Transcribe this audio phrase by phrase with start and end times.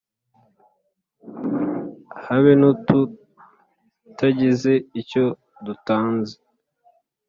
[2.27, 5.25] Habe n’ututagize icyo
[5.65, 6.35] dutanze,